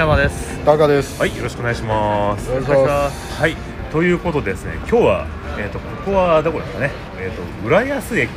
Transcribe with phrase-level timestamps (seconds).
[0.00, 0.58] 山です。
[0.64, 1.20] タカです。
[1.20, 2.50] はいよろしくお願いします。
[2.50, 3.38] お願いします。
[3.38, 3.54] はい
[3.92, 5.26] ということでですね今日は
[5.58, 6.90] えっ、とここはどこですかね。
[7.18, 8.30] えっ、と浦安駅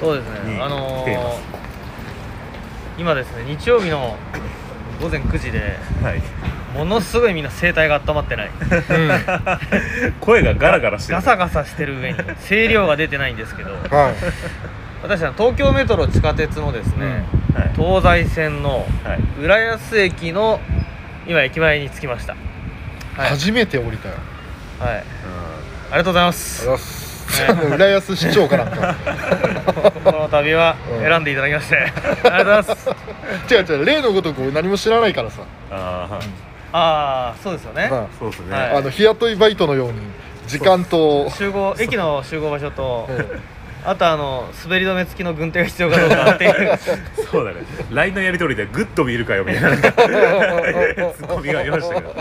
[0.00, 0.54] そうですね。
[0.56, 1.38] にあの来ています。
[1.38, 4.16] ー今ですね日曜日の
[5.00, 6.22] 午前9時ではい。
[6.76, 8.50] ものすごいみんな声帯が温まってない。
[10.20, 11.16] 声がガラガラしてる。
[11.18, 12.18] ガサガサしてる上に
[12.48, 13.70] 声量が出てないんですけど。
[13.96, 14.14] はい。
[15.00, 17.70] 私は東京メトロ地下鉄のですね、はい。
[17.76, 19.44] 東西線のはい。
[19.44, 20.60] 浦安駅の
[21.26, 22.34] 今駅前に着きました。
[23.16, 24.14] はい、初めて降りたよ。
[24.78, 25.02] はい、あ
[25.90, 26.68] りがとうございます。
[26.68, 28.14] ありがとうございます。
[28.14, 28.66] 浦安市長から。
[30.04, 31.00] この度はうん。
[31.02, 31.76] 選んでいただきまして。
[31.76, 32.90] ありがとうございます。
[33.54, 35.42] 違う違う、例のごとく何も知らないからさ。
[35.70, 36.14] あー。
[36.14, 38.72] はいああそうですよね、はそうですね、はい。
[38.72, 40.00] いあの日雇いバイトのように
[40.46, 41.30] 時間と。
[41.30, 43.40] 集合駅の集合場所とうん
[43.84, 46.78] あとあの滑り止め付きの軍手が必要かどうかっていう。
[47.30, 47.56] そうだね。
[47.90, 52.14] LINE のやり取りでグッと見るかよみたいなツッコミがありましたけど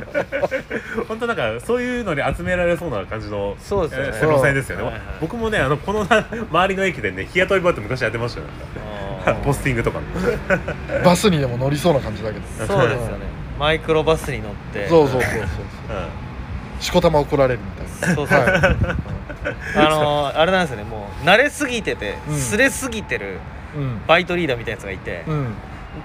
[1.08, 4.12] 本当なんかそういうのに集められそうな感じのそうですよね。
[4.14, 5.02] えー路線ですよね、はいはい。
[5.22, 8.48] 僕もねあのこのな周りの駅でね日雇いバイト昔やってましたよ。
[9.44, 12.66] ポスティングとかのバスにでも乗りそうな感じだけど。
[12.66, 13.26] そうですよね。
[13.60, 14.88] マイクロバスに乗って。
[14.88, 15.42] そうそうそうそう。
[15.42, 15.46] う。
[16.80, 18.76] しこたま怒られるみたいそうそう、は
[19.76, 20.84] あのーあれなんですよね。
[20.84, 22.36] もう慣れすぎてて、うん。
[22.38, 23.40] すれすぎてる。
[24.08, 25.54] バイトリーダーみたいなやつがいて、うん。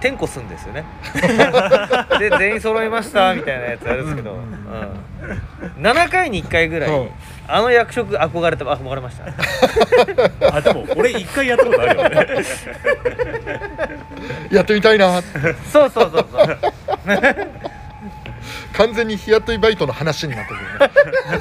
[0.01, 0.85] 点呼すんですよね。
[2.19, 5.87] で全員揃いましたみたいなやつあるんですけど、ううんん。
[5.87, 7.05] 7回に1回ぐらい、う。
[7.05, 7.11] ん
[7.49, 9.25] あの役職憧れて憧れました。
[9.25, 9.35] ん
[10.57, 12.27] あでも俺一回やったことあるよね。
[14.51, 15.23] やってみたいな。
[15.73, 16.59] そうそうそうそう
[18.75, 20.63] 完全に日雇いバイトの話になってくる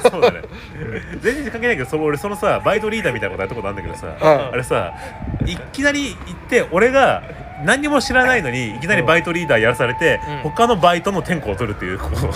[0.10, 0.42] そうだね。
[1.20, 4.92] 全然関係ないけどその俺そのさバイトリーダーみたいなことやったことあるんだけどさ、はいあれさ
[5.44, 7.22] いきなり行って俺が
[7.64, 10.50] 何にも知らないのにいきなりバイトリーダーやらされて、うん。
[10.50, 12.16] 他のバイトの天候を取るっていうこう。
[12.16, 12.30] そう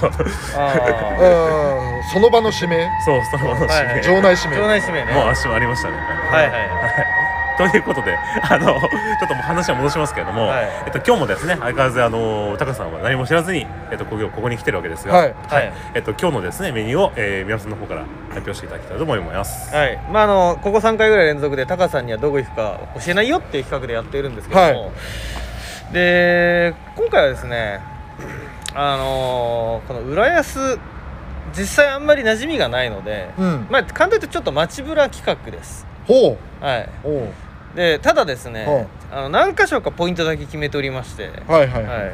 [0.56, 0.74] あ。
[1.18, 2.02] うん。
[2.12, 2.88] その場の指名？
[3.04, 3.18] その
[3.50, 4.62] はいはい場内指名。
[4.62, 5.04] 場内指名。
[5.04, 5.96] ねもう足もありましたね。
[5.96, 6.50] はい。
[6.50, 7.19] はい
[7.69, 8.76] ということであのちょ
[9.26, 10.69] っともう話は戻しますけれども、はい。
[10.87, 15.34] えっと、今日もですね相変わらずあのタカさんは何も知らずに、えっと、ここに来てるわけですが、はい。
[15.34, 15.72] はい。
[15.94, 19.75] えっと、今日のですねメニューを、えー、皆さんの方から発表していただきたいと思います。
[19.75, 19.99] はい。
[20.10, 24.72] まああのここ3回ぐらい連続でタカさんにはどこ行くか教えないよっていう企画でやっているんですけども、は
[25.91, 25.93] い。
[25.93, 27.81] で今回はですね
[28.75, 30.78] あのーこの浦安
[31.56, 33.66] 実際あんまり馴染みがないので、うん。
[33.70, 35.87] まあ簡単に言うとちょっと街ブラ企画です。
[36.06, 37.09] ほはい、う。
[37.09, 37.32] おう。
[37.75, 41.91] でただですね、あの何箇所かポイントだけ決めておりまして、はいはいは。
[41.91, 42.08] はい。
[42.08, 42.12] い、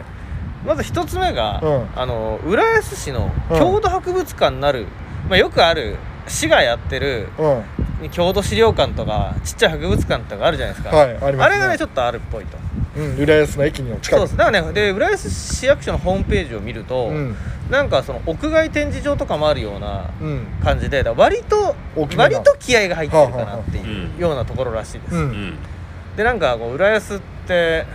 [0.66, 1.86] まず一つ目が、うん。
[1.96, 4.86] あの浦安市のうん郷土博物館なる、
[5.28, 5.96] まあ、よくある
[6.28, 7.64] 市がやってるうん。
[8.12, 12.58] 郷土資料館とかちっちゃい博物館とかあるじゃないですか、はいありますねあれがねちょっとあるっぽいと
[12.96, 13.16] うん。
[13.16, 14.10] 浦安の駅の近く。
[14.10, 17.36] そうですだからねで浦安市役所のホームページを見ると、うん。
[17.70, 20.46] なんかその屋外展示場とかもあるようなうん。
[20.62, 21.74] 感じで割と
[22.16, 25.18] 割と気合が入ってるかなっていうようなところらしいです、う。
[25.18, 25.58] うんん
[26.16, 27.86] でなんかこう浦安って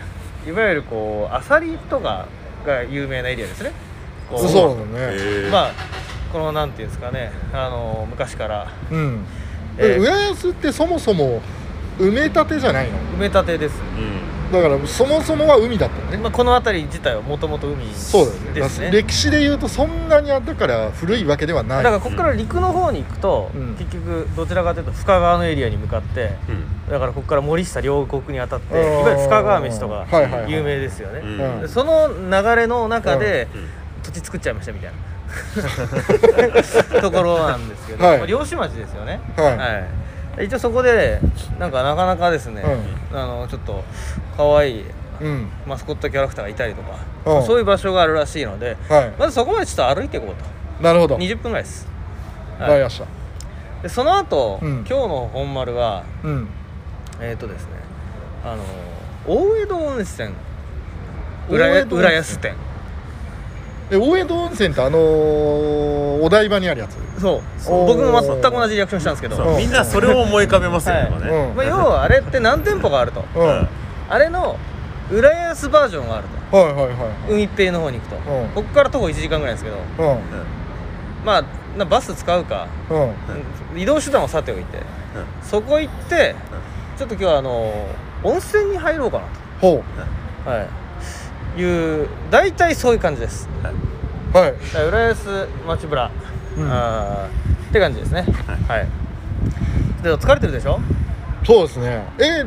[0.48, 2.28] いわゆるこうアサリとか
[2.66, 3.72] が有名なエリアですね
[4.30, 4.90] こそうだね。
[4.94, 5.72] えーまあ
[6.32, 9.26] このなんていうんですかねあの昔から、うん。
[9.78, 10.02] えー。
[10.02, 11.42] 浦安ってそもそも
[12.00, 12.98] 埋め立てじゃないの。
[13.16, 14.52] 埋め立てです、うん。
[14.52, 18.52] だからそもそもは海だったのね、まあ、この辺り自体はもともと海そうだよね。
[18.54, 21.84] ですね歴史で言うとそんなにだから古いわけではない。
[21.84, 23.76] だからここから陸の方に行くと、うん。
[23.76, 26.92] 結局どちらかというと深川のエリアに向かってうん。
[26.92, 30.08] だからここから森下両国に当たってあーいわゆる深川飯とか
[30.48, 31.22] 有名ですよね、
[31.68, 33.68] その流れの中でうん。
[34.04, 34.98] 土地作っちゃいましたみたいな
[37.02, 38.18] ところなんですけど、はい。
[38.18, 39.20] まあ漁師町ですよね。
[39.36, 39.58] はい。
[39.58, 39.66] は
[40.40, 40.46] い。
[40.46, 41.20] 一応そこで
[41.60, 42.64] なんかなかなかですね、
[43.12, 43.84] うあのちょっと
[44.38, 44.86] 可愛い
[45.22, 45.48] うん。
[45.68, 47.46] マスコットキャラクターがいたりとか、うん。
[47.46, 49.12] そういう場所があるらしいのではい。
[49.18, 50.84] まずそこまでちょっと歩いていこうと。
[50.84, 51.18] なるほど。
[51.18, 51.88] 20分ぐらいです、
[52.60, 53.06] わかりました。
[53.84, 54.86] でその後、うん。
[54.88, 56.48] 今日の本丸はうん。
[57.20, 57.70] えっ、とですね
[58.44, 58.64] あの
[59.28, 60.30] 大江戸温泉。
[61.50, 62.02] 浦大江戸温泉。
[62.02, 62.56] 浦安店
[63.92, 66.98] え大江戸温泉ってあのーお台場にあるやつ？
[67.20, 67.42] そう。
[67.68, 67.88] おー。
[67.88, 69.58] 僕もま全く同じリアクションしたんですけど、そう。
[69.58, 71.50] みんなそれを思い浮かべますよね、はい。
[71.50, 71.56] うん。
[71.56, 73.24] まあ、要はあれって何店舗があると。
[73.36, 73.42] うん。
[73.42, 73.68] はい
[74.10, 74.58] あれの
[75.12, 76.58] 浦安バージョンがあると。
[76.58, 76.84] はいは
[77.30, 78.50] い海っぺりの方に行くと、うん。
[78.50, 79.78] ここから徒歩1時間ぐらいですけど。
[79.78, 80.20] はい
[81.26, 81.44] まあ
[81.78, 82.68] なバス使うか。
[82.90, 82.98] うん。
[82.98, 83.14] うんうん
[83.80, 84.80] 移動手段はさておいて。
[85.42, 86.36] そこ行って
[86.98, 87.74] ちょっと今日はあの
[88.24, 89.24] 温泉に入ろうかな
[89.60, 89.84] ほ
[90.46, 90.68] と、はい、
[91.62, 93.48] いう大体そういう感じです。
[94.34, 94.54] うはい。
[94.88, 96.10] 浦安町ブラ
[96.58, 96.72] うん。
[96.72, 98.26] あーって感じですね。
[98.68, 98.88] はい、
[100.04, 100.80] で疲れてるでしょ？
[101.46, 102.06] そうですね。
[102.20, 102.44] え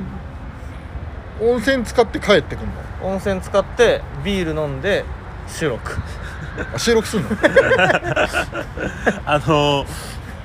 [1.41, 2.67] 温泉使って帰ってくん
[3.03, 3.09] の？
[3.13, 5.05] 温泉使ってビール飲んで
[5.49, 5.93] 収録。
[6.75, 7.29] あ収録すんの？
[9.27, 9.85] あの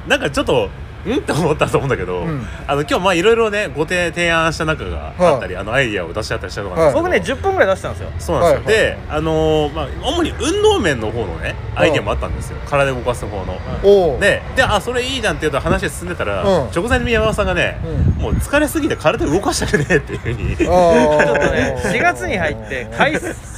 [0.07, 0.69] なんかちょっとう
[1.07, 1.18] ん？
[1.19, 2.48] って思ったと思うんだけど、うん。
[2.68, 6.81] あの今日まあいろいろねご提提案した中があったり、あのアイディアを出し合ったりしたとかな。
[6.81, 8.10] んですけど、僕ね10本ぐらい出したんですよ。
[8.19, 8.96] そうなんですよ、はいはい。
[8.96, 16.69] であのーまあ主に運動面の方のねアイディアもあったんですよ、体動かす方の、おおでであそれいいじゃんっていうと話進んでたら、うん。
[16.75, 17.80] 直前に宮川さんがね、
[18.19, 20.19] うもう疲れすぎて体動かしたくねえっていう。
[20.19, 23.13] ふうにあちょっとね4月に入って会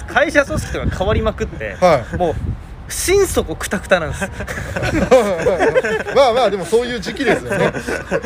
[0.07, 2.17] 会社組織とか変わりまくって、はい。
[2.17, 2.35] もう
[2.91, 4.29] 心底クタクタなんです。
[6.15, 7.71] まあまあでもそういう時期ですよね。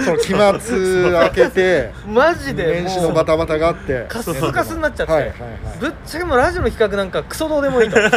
[0.03, 4.05] その期末明けてマジで年始のバタバタがあって。
[4.09, 5.39] カスカスになっちゃって、はいはいはい。
[5.79, 7.95] ぶっちゃけもうラジオの企画なんかクソどうでもいいと。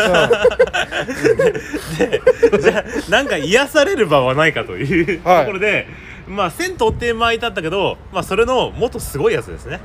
[2.58, 5.40] じゃあなんか癒される場はないかというはい。
[5.40, 5.86] ところで、
[6.26, 9.80] まあ銭湯って前だったけど、まあ、それのもっとすごいやつですね、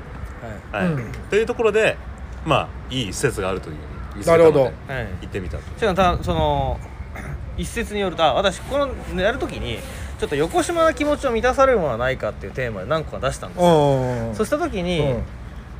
[0.71, 0.85] はい。
[0.85, 1.11] うん。
[1.29, 1.97] というところで
[2.45, 3.75] まあいい施設があるという
[4.25, 4.63] なるほど。
[4.63, 4.71] はい。
[5.21, 5.63] 行ってみたと。
[5.77, 6.79] しかもたその
[7.57, 8.77] 一説によるとあ私こ
[9.13, 9.77] のやるときに
[10.19, 13.67] ちょっと横島な気持ちを満たされるものはないかっていうテーマで何個か出したんですよ。
[13.67, 15.23] うんそうした時に、うん。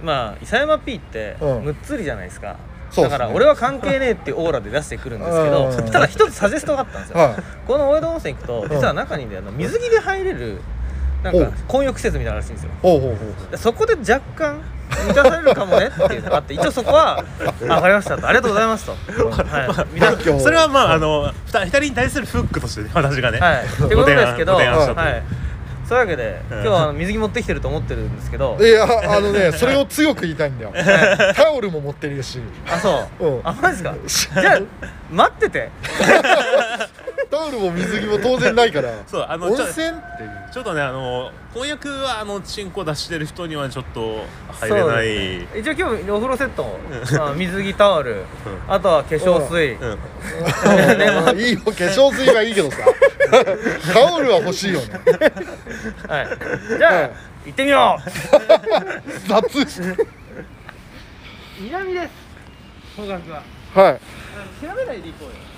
[0.03, 1.63] まあ伊佐山 P ってうん。
[1.63, 2.57] むっつりじゃないですか、
[2.91, 3.17] そうっすね。
[3.17, 5.91] だから俺は関係ねえっていうオーラで出してくるんですけどうん。
[5.91, 7.35] ただ一つサジェストがあったんですよ、はい。
[7.65, 10.61] この大江戸温泉行くと実は中にねあの水着で入れる
[11.23, 12.71] なんか混浴施設みたいなのらしいんですよ。
[13.57, 14.61] そこで若干
[15.07, 25.23] 満たされるかもねっていうのがあって 一応そこは「あ分かりました」と「ありがとうございます」と「はい、それはまああの二人に対するフックとしてね私がね、はい、ってことですけど、ごはい。
[25.87, 26.57] そういうわけで、うん。
[26.59, 30.71] 今日は水着持ってきてると思ってるんですけど、いやあのねそれを強く言いたいんだよ。
[31.35, 32.39] タオルも持ってるし。
[32.71, 33.41] あそう、うん。
[33.43, 34.41] あマジですか？
[34.41, 34.59] じゃあ
[35.11, 35.69] 待ってて
[37.33, 38.91] タオルも水着も当然ないから。
[39.07, 40.29] そうあの温ちょ泉っていう。
[40.53, 45.47] ちょっとねあの婚約はあのチンコ出してる人にはちょっと入れない。
[45.51, 46.79] そう一応今日お風呂セット。
[47.35, 48.23] 水着タオル、
[48.67, 51.39] あとは化粧水、うん。
[51.41, 51.59] いいよ。
[51.65, 52.77] 化粧水はいいけどさ。
[53.91, 55.01] タオルは欲しいよね。
[56.07, 56.27] はい、
[56.77, 57.11] じゃあ、はい
[57.45, 58.09] 行ってみよう。
[59.27, 59.65] 雑。
[61.59, 62.09] 南です。
[62.95, 63.43] 方角は。
[63.73, 63.99] はい。
[64.65, 65.52] 調べないで行こうよ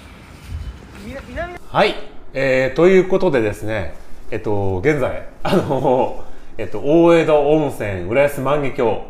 [1.70, 1.94] はい、
[2.34, 3.94] えー、ということでですね
[4.32, 6.24] えっと現在あの
[6.58, 9.02] えっと大江戸温泉浦安万華鏡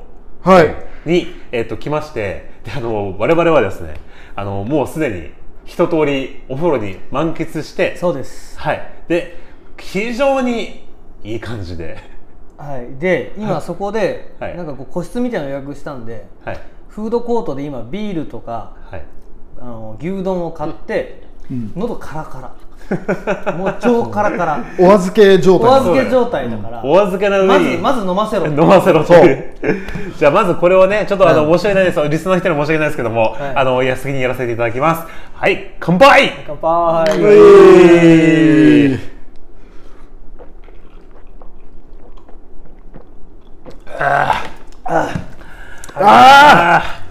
[0.42, 0.76] はい。
[1.06, 3.94] に、えっと来ましてであの我々はですね
[4.36, 5.32] あのもうすでに
[5.64, 8.60] 一通りお風呂に満喫してそうです。
[8.60, 8.82] はい。
[9.08, 9.38] で
[9.78, 10.88] 非常に
[11.24, 11.98] いい感じで。
[12.58, 13.00] はい。
[13.00, 14.58] で今そこで、はい。
[14.58, 16.60] なんかこう個室みたいなの予約したんではい。
[16.90, 19.04] フードコートで今ビールとかはい。
[19.60, 21.24] あの牛丼を買って、
[21.76, 22.52] 喉カラカラ。
[23.54, 24.64] もう超カラカラ。
[24.80, 25.70] お預け状態。
[25.70, 27.78] お預け状態だから、お預けの上に。
[27.78, 28.48] まずまず飲ませろ。
[28.48, 29.14] 飲ませろと
[30.18, 32.10] じゃあまずこれをねちょっとあの、申し訳ないです。
[32.10, 33.56] リスナーの人に申し訳ないですけども、はい。
[33.56, 35.04] あの安にやらせていただきます。
[35.34, 35.72] はい。
[35.80, 36.32] 乾杯。
[36.46, 39.16] 乾杯、えー。
[45.98, 47.02] あ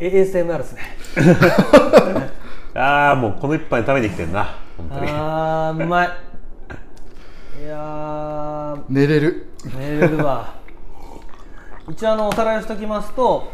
[0.00, 0.82] ASMR ですね
[2.74, 4.56] ーあーもうこの一杯食べに来てんな。
[4.76, 5.10] 本当に。
[5.10, 6.08] あーうまい。
[7.62, 8.82] いやー。
[8.88, 9.52] 寝れる。
[9.78, 10.54] 寝れるわ。
[11.90, 13.50] 一応あのおさらいをしておきますと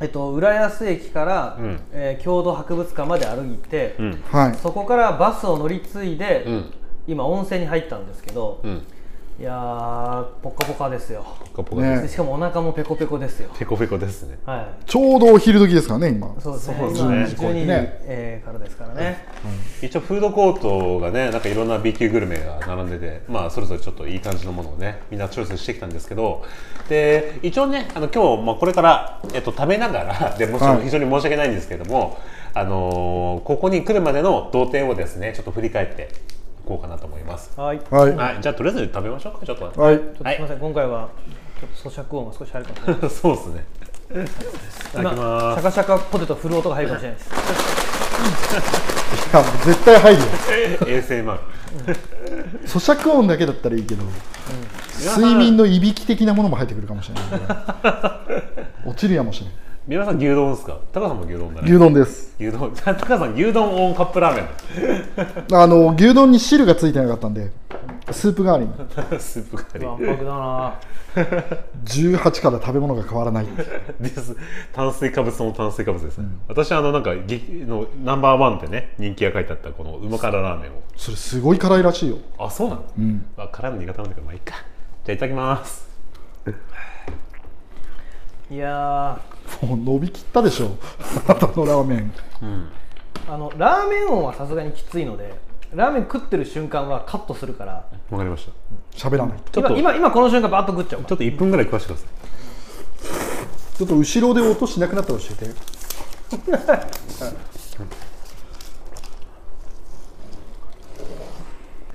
[0.00, 1.80] えっと浦安駅から、うん。
[1.92, 4.22] えー郷土博物館まで歩いて、うん。
[4.30, 4.54] はい。
[4.54, 6.72] そこからバスを乗り継いで、うん。
[7.06, 8.82] 今温泉に入ったんですけど、うん
[9.38, 11.22] いやーポカポカですよ。
[11.54, 12.02] ポカポカです、ね。
[12.04, 13.50] でしかもお腹もペコペコですよ。
[13.58, 14.38] ペコペコですね。
[14.46, 14.84] はい。
[14.86, 16.34] ちょうどお昼時ですからね今。
[16.40, 16.74] そうですね。
[16.88, 19.26] です今ね12時、ねえーからですからね、
[19.82, 26.42] 一応フードコートがねなんかいろんな B 級グルメが並んでてまあそれぞれちょっといい感じのものをねみんなチョイスしてきたんですけど。
[26.88, 30.78] で一応ねあの今日、まあ、これから、えっと、食べながらでもちろはい。
[30.78, 32.16] ん非常に申し訳ないんですけども、
[32.54, 36.35] あのーここに来るまでの動線をですねちょっと振り返ってい
[36.66, 37.58] こうかなと思います。
[37.58, 37.78] はい。
[37.78, 38.14] ちはい。
[38.14, 38.38] はい。
[38.42, 39.46] じゃあとりあえず食べましょうか。
[39.46, 39.80] ちょっと。
[39.80, 39.94] はい。
[39.96, 41.08] ょっとすみません、今回は
[41.60, 42.78] ちょっと咀嚼音が少し入るかも。
[42.78, 43.64] しれないそうですね。
[44.08, 44.12] い
[44.92, 45.60] ただき今ます。
[45.60, 47.30] シャカシャカポテト振る音が入るかもしれないです。
[49.32, 50.28] いや絶対入るよ。
[51.02, 51.38] ASMR
[52.64, 54.04] 咀嚼音だけだったらいいけど、
[55.16, 57.24] 睡眠のいびき的なものも入ってくるかもしれない
[58.86, 59.54] 落ちるやもしれない
[59.86, 60.80] 皆さん牛丼ですか？
[60.92, 61.70] 高さんも牛丼だね。
[61.70, 62.34] 牛丼です。
[62.40, 62.72] 牛丼。
[62.74, 65.54] 高さん牛丼オンカップラーメン。
[65.56, 67.52] あの牛丼に汁がついてなかったんで
[68.10, 68.72] スープ代わりに。
[69.20, 70.74] スープカリわんぱくだな。
[71.84, 73.46] 18から食べ物が変わらない
[74.00, 74.36] です。
[74.72, 76.18] 炭水化物も炭水化物です。
[76.18, 80.82] ね、私あのなんか激のナンバーワンってね人気が書いてあったこのうま辛ラーメンを。
[80.96, 82.16] それすごい辛いらしいよ。
[82.40, 83.24] あそうなの、うん。
[83.36, 84.56] まあ、辛いの苦手なんだけどまあいいか。
[85.04, 85.85] じゃあいただきます
[88.50, 89.20] いや
[89.62, 90.76] もう伸びきったでしょ。
[91.26, 92.12] あなたのラーメン。
[92.42, 92.68] うん。
[93.26, 95.34] ーあのラーメン音はさすがにきついので
[95.74, 97.84] ラーメン食ってる瞬間はカットするから。
[98.10, 98.52] わかりました。
[99.08, 101.04] 喋らないちょっと今今今この瞬間バッと食っちゃう。
[101.04, 102.08] ちょっと1分ぐらい食わしてください。
[103.76, 105.50] ちょっと後ろで音しなくなったら教えて。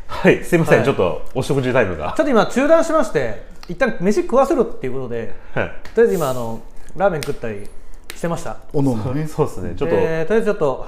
[0.08, 0.43] はい。
[0.43, 0.86] すいません、はい。
[0.86, 2.13] ちょっとお食事タイムが。
[2.15, 5.72] ちょっと今中断しまして一旦飯食わせろっていうことではい。
[5.96, 6.62] とりあえず今あの
[6.98, 7.70] ラーメン食ったり
[8.13, 8.58] してました。
[8.74, 9.74] おのおのねそうですね。
[9.78, 10.86] ちょっと、えーとりあえずちょっと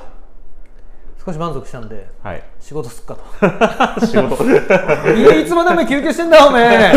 [1.25, 2.43] 少し満足したんではい。
[2.59, 3.23] 仕事すっかと。
[4.05, 4.43] 仕事。
[4.43, 4.47] い
[5.45, 6.95] つまでお前休憩してんだお前う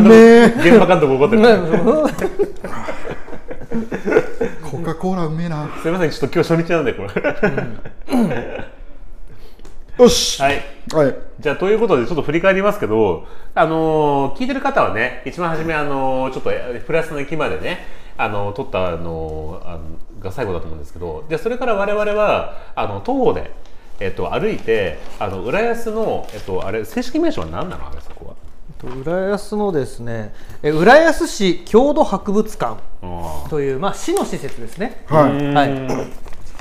[0.00, 0.44] めえ。
[0.46, 1.42] 現場監督怒ってる。
[4.70, 5.66] コカ・コーラうめえな。
[5.82, 7.08] すいませんちょっと今日初日なんでこれ
[9.98, 10.42] よし。
[10.42, 10.62] はい。
[10.92, 11.16] はい。
[11.38, 17.86] じゃあということでちょっと振り返りますけど、あのー聞いてる方はね一番初め、あのーちょっとえプラスの駅までね、
[18.16, 19.80] あのー撮った、あのーあの
[20.20, 23.52] が最後だと思うんですけどでそれから我々はあの徒歩で、
[24.00, 28.34] えっと、歩いてあの浦安の、えっと、あれ正式名称は何なのあれそこは？
[29.02, 35.54] 浦安のですねえ浦安市郷土博物館あという、まあ、市の施設ですね、はい。
[35.54, 35.68] はい、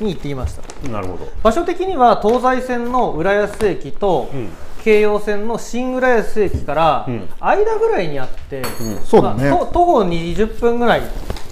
[0.01, 0.61] に行ってきました。
[0.87, 1.27] いなるほど。
[1.43, 4.49] 場所的には東西線の浦安駅と、ん。
[4.83, 7.29] 京葉線の新浦安駅からん。
[7.39, 8.63] 間ぐらいにあって、
[9.05, 9.49] そうだね。
[9.49, 11.03] まあと徒歩20分ぐらいっ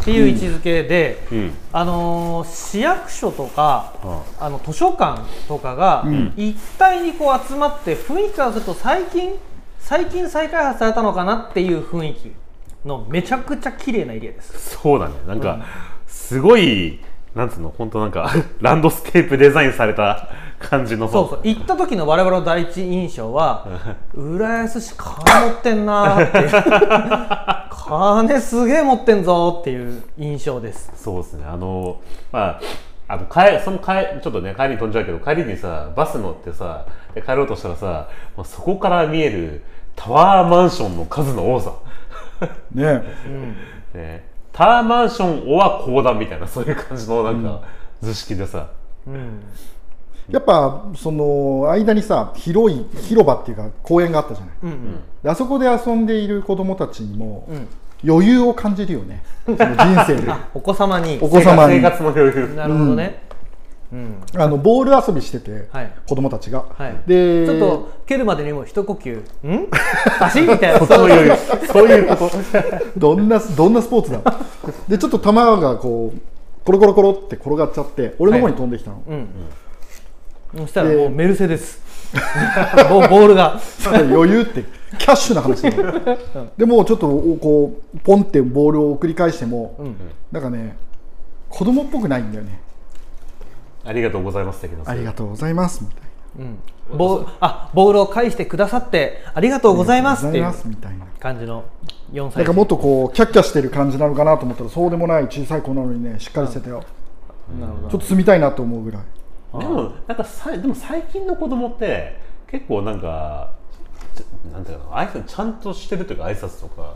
[0.03, 1.53] ていう位置づけで、うん。
[1.71, 6.05] あのー市役所とか、ああの図書館とかが
[6.36, 9.33] 一体にこう集まって雰囲気からすると最近
[9.79, 12.31] 最近再開発されたのかなっていう雰囲気
[12.86, 14.77] のめちゃくちゃ綺麗なエリアです。
[14.77, 15.15] そうだね。
[15.27, 15.65] なんか、
[16.07, 17.00] すごい
[17.35, 20.27] なんつうの本当なんか ランドスケープデザインされた
[20.59, 21.39] 感じのそうそう。
[21.43, 23.65] 行った時の我々の第一印象は
[24.13, 30.91] 浦安市金持ってんなーって 金すげえ持ってんぞーっていう印象です。
[30.95, 32.00] そうですね、あの、
[32.31, 32.59] まあ、
[33.07, 38.07] あの帰その帰ちょっとね帰りに飛んじゃうけど帰りにさバス乗ってさで帰ろうとしたらさ
[38.38, 39.63] もうそこから見える
[39.97, 41.73] タワーマンションの数の多さ、
[42.73, 43.03] ね
[43.93, 44.23] ね、
[44.53, 47.62] タワーマンションオア公団みたいなそういう感じのなんか
[48.01, 48.70] 図式でさ、
[49.08, 49.41] うん。
[50.29, 57.67] やっぱその間にさ広い広場っていうか公園があったじゃない、うんであそこで遊んでいる子供たちにもうん。
[58.03, 59.24] 余裕を感じるよね。
[59.46, 60.34] その人生で。
[60.55, 61.20] お子様に。
[61.22, 61.75] お子様に。
[61.75, 62.55] 生活の余裕。
[62.55, 63.30] なるほどね、うん
[64.38, 65.91] あのボール遊びしてて、はい。
[66.07, 69.17] 子供たちが、はい、でちょっと蹴るまでにも一呼吸。
[69.17, 69.67] ん？
[70.19, 70.86] 足みたいな。
[70.86, 72.07] そういうそういう。
[72.07, 72.31] こと。
[72.98, 74.21] どんなどんなスポーツだ？
[74.88, 76.19] でちょっと球がこう
[76.65, 79.27] コロコロコロって転がっちゃって俺の方に飛んできたの、うん。
[80.60, 81.81] そしたらもうメルセデス。
[82.89, 83.60] ボボールが。
[83.93, 84.63] 余裕って
[84.98, 85.93] キャッシュな話だよ。
[86.57, 89.95] でもちょっとこうポンってボールを送り返しても、ん。
[90.31, 90.77] なんかね
[91.50, 92.62] 子供っぽくないんだよね
[93.83, 95.83] ありがとうございますありがとうございます。
[95.83, 96.01] みたい
[96.39, 96.97] うん。
[96.97, 101.11] ボーあボールを返してくださってありがとうございますっていうありがとうございますみたいな。
[101.19, 101.63] 感じの
[102.11, 102.38] 4歳。
[102.38, 106.83] なんかもっとこうキャッキャしてる感じなのかなと思ったらそうでもない小さい子なのにねしっかりしてたよ、
[107.59, 107.89] なるほど。
[107.89, 109.03] ちょっと住みたいなと思うぐらい。
[109.59, 113.51] でもなんかさでも最近の子供って結構なんか
[114.51, 116.95] なんていうの挨拶ちゃんとしてるというか挨拶とか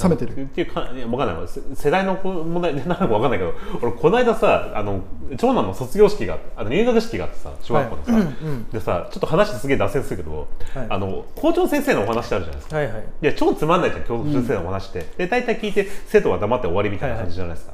[0.00, 0.42] 冷めてる。
[0.42, 1.48] っていうかいやわかんない。
[1.48, 5.00] せ世代の問題でなのかわかんないけど俺この間さあの
[5.36, 8.22] 長男の卒業式があの入学式があってさ小学校のさ、はい。
[8.22, 10.86] うんうんでさちょっと話すげえ脱線するけど、はい。
[10.88, 12.76] あの校長先生のお話ってあるじゃないですか。
[12.76, 13.26] はいはいい。
[13.26, 17.72] や超つまんないじゃん教師先生のお話って、で大体聞いて生徒は黙って終わりみたいな感じじゃないですか、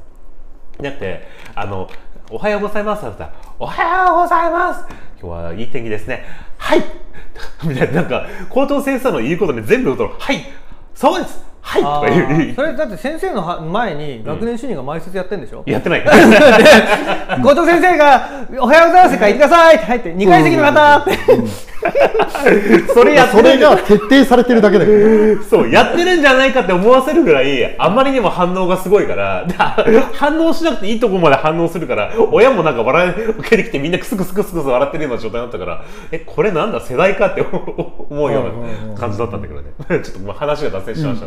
[0.83, 1.89] だってあの
[2.31, 4.85] 「おはようございます」って言ったら「おはようございます。
[5.21, 6.25] 今日はいい天気ですね。
[6.57, 6.83] はい」
[7.65, 10.11] みたいななんか校長先生の言うことに全部言う。
[10.11, 10.45] と「はい。
[10.95, 12.55] そうですはい」とあか言うー。
[12.55, 16.05] それだって先生のは前に学年主任が前説やってんでしょ、やってない。
[17.43, 18.29] 校長先生が
[18.61, 21.19] 「おはようございます」って書いてくださいって入って2階席の方って
[22.95, 25.37] それやってそれるが徹底されてるだけだよ。
[25.37, 29.45] ね そうやってるんじゃないかって思わせるぐらいあまりにも反応がすごいから。
[29.47, 29.54] で
[30.14, 39.68] 反応しなくていいとこまで反応するから親もなんか笑い受けてきてみんなクスクスクスクス笑ってるような状態になったからえこれなんだ世代かって思うような感じだったんだけどね。
[40.02, 41.26] ちょっとまあ話が脱線しました、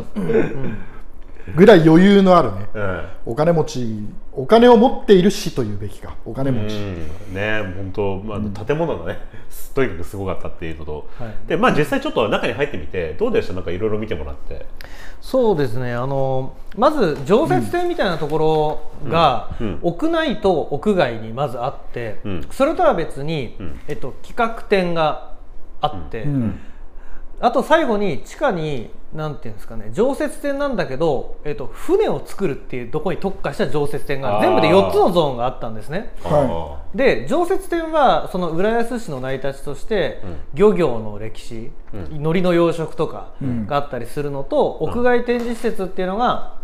[1.55, 2.67] ぐらい余裕のあるね。
[2.73, 3.05] うん。
[3.25, 6.15] お金持ちお金を持っている市というべきか。
[6.25, 6.77] お金持ち、う
[7.31, 7.33] ん。
[7.33, 9.19] ね本当、まあ、建物がね、
[9.73, 11.33] とにかくすごかったっていうのと、はい。
[11.47, 13.53] でまあ実際ちょっと中に入ってみてどうでした？
[13.53, 14.65] なんかいろいろ見てもらって。
[15.19, 15.93] そうですね。
[15.93, 18.37] あのまず常設展みたいなとこ
[19.03, 19.67] ろが、うん。
[19.67, 19.79] うん。
[19.81, 22.47] 屋内と屋外にまずあって、うん。
[22.51, 23.79] それとは別に、うん。
[23.87, 25.33] えっと、企画展が
[25.81, 26.59] あって、うん
[27.41, 36.13] あと最後に地下になんていうんですかね常設展なんだけど、えっと、船を作るっていうところに特化した常設展が全部で4つのゾーンがあったんですね。
[36.23, 40.21] はで常設展はその浦安市の成り立ちとして、
[40.53, 42.05] 漁業の歴史、うん。
[42.17, 43.67] 海苔の養殖とかうん。
[43.67, 46.60] があったりするのと、屋外展示施設っていうのが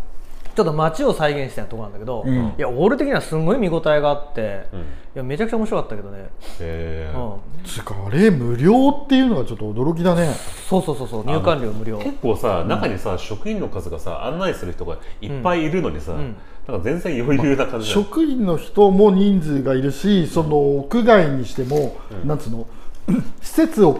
[0.57, 2.45] ちょっと街を再現したようなところなんだけど、うん。
[2.47, 4.79] いや俺的にはすごい見応えがあって、うん。
[4.79, 4.83] い
[5.13, 10.33] やめちゃくちゃ面白かったけどね、へーうん、つうかあれ無料っていうのがちょっと驚きだね。
[10.67, 11.99] そうそうそうそう入館料無料。
[11.99, 16.35] 結構さ中にさ、職員の数がさ案内する人がいっぱいいるのにさ、ん。
[16.67, 22.65] なんか全然余裕な感じだよ職員の人も人数がいるしその屋外にしても、なんつうの
[23.41, 23.99] 施設を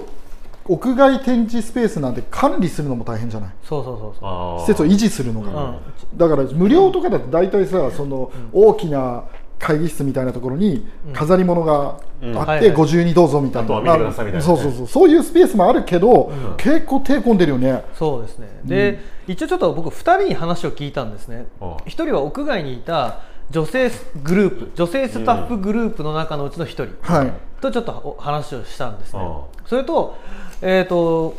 [0.67, 3.49] 屋外展示スペースなんて管理するのも大変じゃない？
[3.63, 4.61] そうそうそうそう。
[4.61, 5.77] 施設を維持するのが、うん。
[6.17, 9.23] だから無料とかだと大体さその大きな
[9.59, 14.41] 会議室みたいなところに飾り物がうんあってご自由にどうぞみたいな、あとは見てくださいみたいなね。
[14.41, 14.87] そうそうそう。
[14.87, 17.83] そういうスペースもあるけど、結構手込んでるよね。
[17.95, 18.47] そうですね。
[18.63, 21.47] で、一応ちょっと僕2人に話を聞いたんですね。
[21.59, 21.77] ああ。
[21.85, 23.19] 1人は屋外にいた
[23.49, 23.89] 女性
[24.23, 27.33] グループ女性スタッフグループの中のうちの1人はい。
[27.61, 29.19] とちょっとお話をしたんですね。
[29.23, 29.41] あ。
[29.65, 30.15] それと,、
[30.61, 31.35] えー、と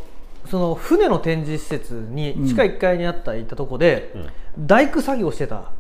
[0.47, 4.15] その船の展示施設に地下1階にあった行ったとこで、
[4.59, 5.71] 大工作業してた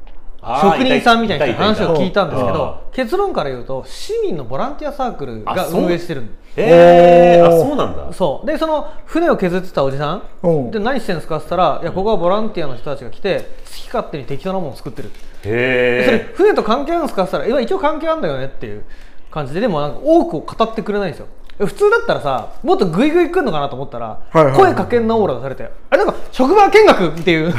[0.60, 6.30] 職人さんみたいな話を聞いたんですけあど結論から言うと市民のボランティアサークルが運営してるん
[6.60, 8.12] えー、あそうなんだ。
[8.12, 8.46] そう。
[8.46, 15.10] でその船を削ってたおじさうんんで何してんですかって言ったらいやここはボランティアの人たちが来て好き勝手に適当なものを作ってる。
[15.42, 18.82] でそれへ船と関係あるんですかって言ったらいや一応関係あるんだよねっていう
[19.30, 24.54] 感じででもなんか多くを語ってくれないんですよ普通だったらさもっとグイグイ来るのかなと思ったら、はいはい。
[24.54, 25.70] 声かけんなオーラ出されて。
[25.90, 27.52] あれなんか職場見学っていう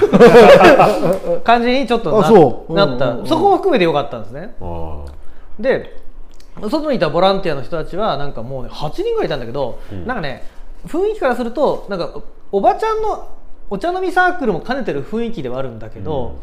[1.44, 2.74] 感じにちょっとなあそう。
[2.74, 3.24] なっうんうんうん。
[3.24, 4.56] たそこも含めてよかったんですね。
[5.60, 6.00] で
[6.62, 10.46] 外にいたボランティアの人たちはなんかもう、ね、8人ぐらいいたんだけど、なんかね
[10.88, 12.10] 雰囲気からするとなんか
[12.52, 13.28] おばちゃんの
[13.70, 16.36] お茶飲みサークルも兼ねてる雰囲気ではあるんだけど、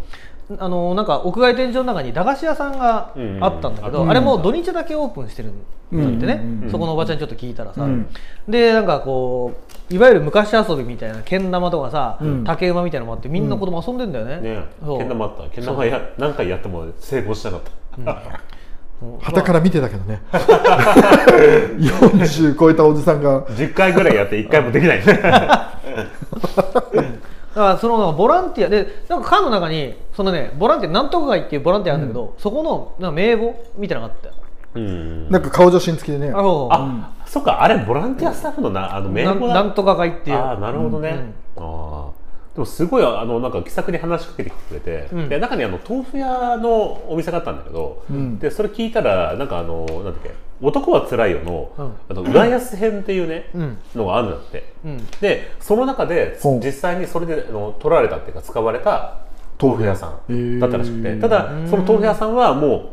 [0.59, 4.11] あのなんか屋外天井の中に駄菓子屋さんがあったんだけど、うん。
[4.11, 5.59] あれも土日だけオープンしてるん
[5.92, 6.62] だってね、うん。
[6.64, 6.70] うん。
[6.70, 8.09] そこのおばちゃんにちょっと聞いたらさ、うん。
[8.46, 9.54] でなんかこ
[9.90, 12.44] ういわゆる昔遊びみたいなけん玉とかさ、うん。
[12.44, 14.35] 竹馬みたいなのもあってみんな子供遊んでんだよね。
[14.35, 14.98] ーねそう。
[14.98, 15.48] けん玉あった。
[15.50, 17.61] けん玉や何回やっても成功しなかっ
[18.04, 18.22] た、
[19.02, 19.18] うん。
[19.20, 20.22] 旗から見てたけどね。
[21.76, 23.42] 40超えたおじさんが。
[23.42, 24.98] 10回ぐらいやって1回もできない。
[24.98, 25.04] ね
[27.57, 34.33] だからそのボランティアでなんか缶の中にそのねボランティアなんとか会っていうボランティアあるんだけど、そこのなんか名簿みたいなのがあっ
[34.75, 35.31] たん。
[35.31, 36.33] なんか顔写真付きでね。
[36.35, 39.55] あそうあ、そっかあれボランティアスタッフのなあの名な簿だ。
[39.55, 40.37] なんとか会っていう。
[40.37, 42.11] ああなるほどね、ああ
[42.53, 45.29] でもすごいあのなんか気さくに話しかけてきてくれて、うん。
[45.31, 48.38] で中にあの豆腐屋のお店があったんだけど、ん。
[48.38, 51.92] でそれ聞いたらなんかあのなんだっけ男はつらいよの,、うん。
[52.09, 53.79] あの浦安編っていうね、うん。
[53.95, 54.73] のがあるんだって。
[54.85, 55.07] うん。
[55.21, 59.19] でその中で実際にそれであの取られたっていうか使われた
[59.61, 61.16] 豆腐屋さんだったらしくて。
[61.21, 62.92] ただその豆腐屋さんはも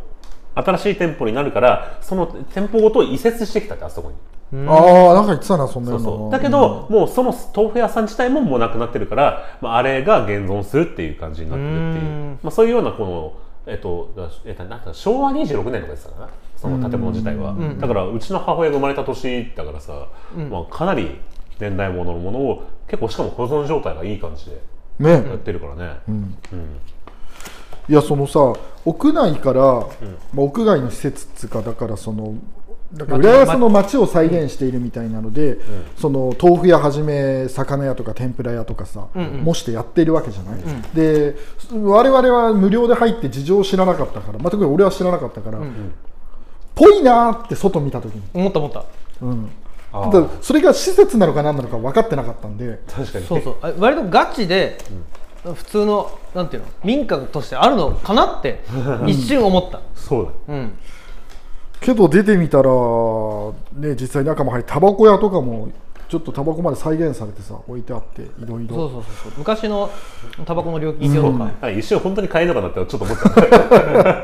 [0.55, 4.15] う新しい店舗になるからその店舗ごと移設してきたってあそこに。
[4.67, 12.05] ああなんか言ってたなそんなそうのそうだけど、もうその豆腐屋さん自体ももうなくなってるから、まあ、あれが現存するっていう感じになってるっていう。
[12.05, 12.39] うん。
[12.43, 13.33] まあ、そういうようなこの、
[13.65, 14.11] えっと
[14.45, 16.29] えっと、なんか昭和26年とかですかな。
[16.57, 20.07] その建物自体は、んだからうちの母親が生まれた年だからさ、
[20.49, 21.19] まあ、かなり
[21.59, 24.61] 年代物のものを結構しかも保存状態がいい感じで
[24.99, 26.37] ね、やってるからね、うん。
[26.53, 26.79] うん。
[27.89, 28.39] いやそのさ
[28.85, 29.87] 屋内から、ま
[30.37, 32.35] あ、屋外の施設っつうかだからその
[32.95, 35.57] 浦安の街を再現しているみたいなので、
[35.97, 39.43] その豆腐屋はじめ魚屋とか天ぷら屋とかさ、うんうん。
[39.43, 40.61] 模してやっているわけじゃない、
[40.93, 41.35] で
[41.71, 45.59] 我々は無料で入って事情を知らなかったから、まあ、特に俺は知らなかったから、
[46.75, 48.85] ぽいなーって外見た時に、思った思った。
[49.21, 49.49] うん、
[49.91, 52.79] だからそれが施設なのか何なのか分かってなかったんで。
[52.87, 53.25] 確かに。
[53.25, 53.57] そうそう。
[53.61, 54.77] あ割とガチで、
[55.43, 56.67] 普通のなんていうの？
[56.83, 58.63] 民家としてあるのかなって
[59.05, 59.81] 一瞬思った。
[59.95, 60.53] そうだ。
[60.53, 60.71] うん。
[61.83, 62.69] けど出てみたら、
[63.73, 65.71] ね、実際中も入ってタバコ屋とかも
[66.07, 69.31] ちょっとタバコまで再現されてさ置いてあっていろいろそうそうそうそう。
[69.37, 69.89] 昔の
[70.45, 74.23] タバコの料金表とか、はい一瞬本当に買えるのかなってちょっと思った、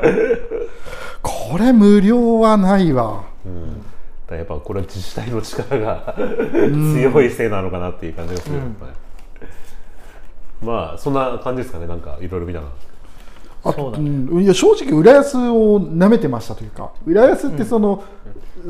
[1.20, 3.24] これ無料はないわ。
[3.44, 3.84] うん、
[4.28, 8.60] だやっぱこれは自治体の力が強いせいなのかなっていう感じがする、い。
[10.64, 11.86] まあそんな感じですかね。
[11.86, 12.66] なんかいろいろ見たら
[13.64, 16.92] あそうだと、うん、いや正直浦安を舐めてましたというか。
[17.06, 18.02] 浦安ってその、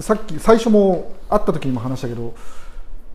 [0.01, 2.35] さっき最初も会った時にも話したけど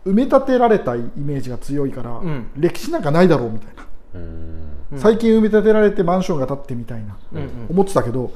[0.06, 2.50] 埋め立てられたイメージが強いから、ん。
[2.56, 5.00] 歴史なんかないだろうみたいな、うん。
[5.00, 7.48] 最近埋め立てられてマンションが建ってみたいな、うんうん。
[7.70, 8.32] 思ってたけど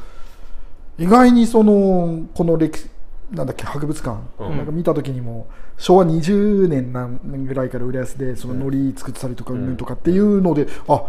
[0.99, 2.91] 意外にそのこの歴史
[3.31, 4.57] なんだっけ博物館、うん。
[4.57, 5.47] なんか見た時にも
[5.79, 11.05] 昭和20年ぐらいから浦安でその海苔作ってたりとかうんとかっていうので、あ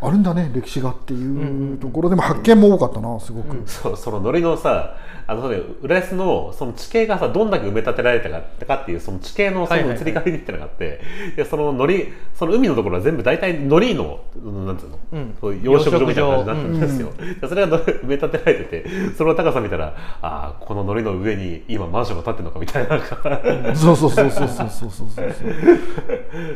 [0.00, 4.96] あるんだね歴史がっていうところでも発見も多かったなすごく、そうそのノリのさ
[5.30, 5.50] あの
[5.82, 9.98] 浦安のその地形がさどんだけ埋め立てられたかかっていうその地形のそはいはいはい。
[9.98, 11.00] の移り変わりみたいなのがあって、
[11.36, 15.36] でそのノリその海のところは全部大体ノリのうんなんつうの、うん。
[15.38, 23.76] そういう養殖場みたいな感じになってるんですよ、でそれがの埋め立てられててその高さ見たらああこのノリの上に今マンションが建ってるのかみたいな。
[23.76, 25.34] そうそうそうそうそうそうそうそう。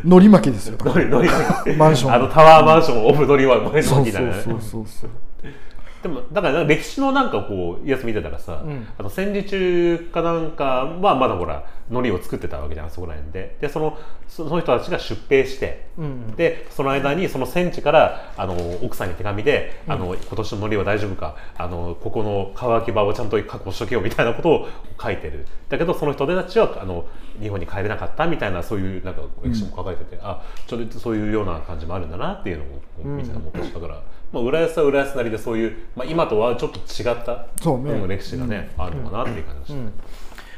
[0.08, 0.78] のり巻きですよ。
[0.80, 1.28] ノリノリ
[1.76, 2.14] マンション。
[2.14, 4.42] あのタワーマンションオフノリは前そうみたいなね。
[4.42, 5.10] そうそうそう。
[6.02, 8.86] でもだから歴史のなんかこうやつ見てたらさ、ん。
[8.98, 13.56] あの戦時中かなんかはまだほら海苔を作ってたわけじゃんそこら辺で。
[13.60, 24.68] でそのそその人たちが出兵して、うんでその間にその戦地からあの奥さんに手紙で、あの今年の海苔は大丈夫かあのここの乾き場をちゃんと確保しとけよみたいなことを
[25.00, 25.46] 書いてる。
[25.68, 27.04] だけどその人たちはあの
[27.40, 32.64] 日本に帰れなかったみたいなそういうなんか歴史も書かれてて、あちょっとそういうような感じもあるんだなっていうの
[33.12, 37.92] を見てた思ったしだから、まあ、浦安は浦安なりでそういう、まあ、今とはちょっと違ったそうね。
[37.92, 39.92] ん歴史がね、あるのかなっていう感じがし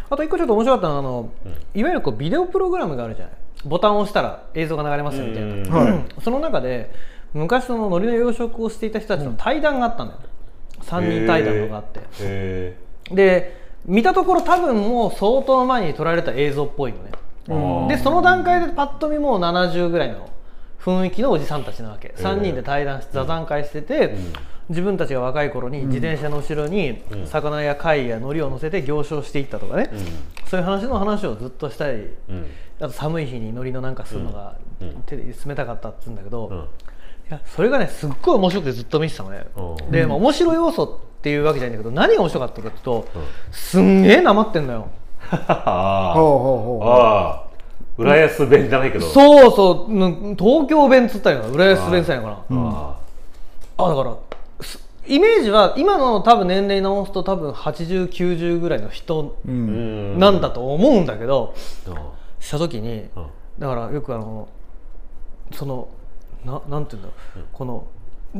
[0.08, 1.32] た、あと一個ちょっと面白かったのはあの、
[1.74, 3.34] いわゆるこうビデオプログラムがあるじゃない。
[3.64, 5.68] ボタンを押したら映像が流れますよみたいな、うん。
[5.70, 6.04] はい。
[6.22, 6.94] その中で
[7.32, 10.20] 昔その海苔の養殖をしていた人たちの対談があったんだよ、
[10.82, 12.00] 3人対談のがあって。
[12.20, 12.76] へ
[13.10, 17.10] で見たところ多分もう相当前に撮られた映像っぽいのね。
[17.48, 17.87] ー。
[17.88, 20.28] でその段階でパッと見もう70ぐらいの
[20.85, 22.14] 雰囲気のおじさんたちなわけ。
[22.16, 24.14] ー3人で対談して座談会してて、
[24.68, 29.90] 自分たちが若い頃に自転車の後ろに魚や貝や海苔を乗せて行商していったとかね、
[30.47, 32.37] そういう話の話をずっとしたり、うん。
[32.37, 32.47] うん
[32.81, 35.03] あと寒い日に海苔のなんかするのがうん。
[35.07, 36.57] 手で冷たかったっつうんだけど、うん。
[36.57, 36.61] い
[37.31, 39.90] やそれがねすっごい面白くてずっと見てたのね、うん。
[39.92, 43.23] で、まあ、面白い要素っていうわけじゃないんだけど何が面白かったかっていうと、うん。
[43.53, 44.88] すんげえなまってんのよ。
[45.31, 46.38] あほうほう
[46.85, 47.43] ほう
[47.96, 49.07] 浦安弁じゃないけど。
[49.07, 51.64] そうそううん東京弁っつったらいいのかな。
[51.64, 52.20] 浦安弁っつったら。
[52.20, 52.96] いいのかな
[53.76, 54.16] ああだから
[54.61, 61.54] すイメージは今の多分年齢に直すと多分8090ぐらいの人なんだと思うんだけど、
[61.87, 61.94] うん。
[62.40, 63.26] した時にうん。
[63.59, 64.48] だからよくあの
[65.52, 65.88] その
[66.44, 67.87] ななんていうんだろう、この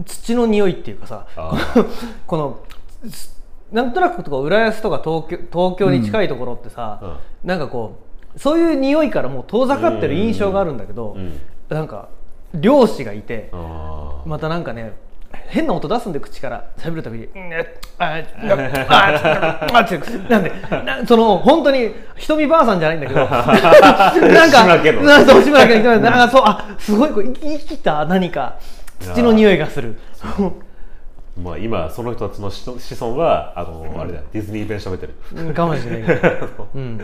[0.05, 1.87] 土の匂いっていうかさあ
[2.27, 2.61] この
[3.09, 3.35] す
[3.71, 8.04] なんとなくこう浦安とか東京東京に近いところってさ、なんかこう
[8.37, 11.40] そういう匂いからもう遠ざかってる印象があるんだけど、うん。
[11.68, 12.09] なんか
[12.55, 14.92] 漁師がいて、あまたなんかね
[15.49, 16.66] 変な音出すんで口から。
[16.79, 17.53] 喋るたびに「うん。
[17.53, 18.23] えああ
[18.88, 20.42] あああってなん。
[20.44, 20.53] で
[20.85, 22.81] なその本当に瞳ばあさん。
[22.81, 23.01] じゃないん。
[23.01, 24.51] だけどなん。
[24.51, 25.85] かそう志村けん。
[25.85, 26.12] のなん。
[26.12, 28.59] かそうあすごいこう生き生きた何か
[29.01, 29.99] 土の匂いがする
[31.37, 34.25] まあ今その人たちの子孫はあの、あれだよ。
[34.33, 35.14] ディズニー弁喋ってる。
[35.35, 37.01] うんかもしれないけど、 うん、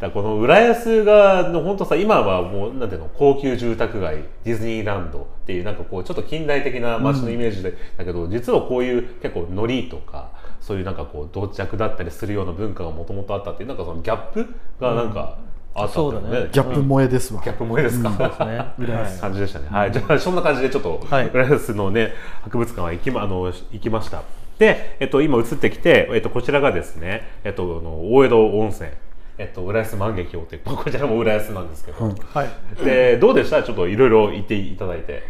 [0.00, 10.30] だこの浦安がの本当さ今はもうなんていうの高級住宅街ディズニーランドっていうなんかこうちょっと近代的な街のイメージで、だけど実はこういう結構ノリとか
[10.60, 14.46] そういうなんかこう同着だったりするような文化がもともとあったっていうなんかそのギャップ
[14.80, 15.38] がなんか
[15.74, 18.66] あったんだよね,、そうだねギャップ萌えですわ、ギャップ萌えですか、そうですね。
[18.78, 19.68] 浦安感じでしたね。
[19.70, 21.28] はい、じゃあそんな感じでちょっと、はい。
[21.28, 24.22] 浦安のね博物館は行きまあの行きました。
[24.58, 28.90] で、えっと今移ってきて、えっとこちらがですね、えっとあの大江戸温泉。
[29.38, 32.14] えっと、浦安万華鏡というこちらも浦安なんですけど、うん。
[32.14, 32.84] はい。
[32.84, 33.62] でどうでした？
[33.62, 35.22] ちょっといろいろ言っていただいて。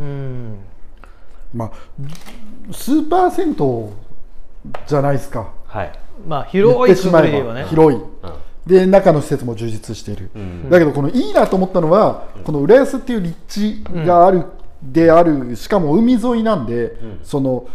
[0.00, 0.58] うん。
[1.54, 1.70] まあ
[2.72, 3.90] スーパー銭湯
[4.88, 5.52] じゃないですか。
[5.66, 5.92] はい、
[6.26, 8.00] まあ言広い広い。
[8.00, 8.32] うん
[8.66, 10.70] で中の施設も充実している、ん。
[10.70, 14.44] だけどこのいいなと思ったのは、この浦安っていう立地がある、
[14.82, 17.20] であるしかも海沿いなんで、ん。
[17.22, 17.66] その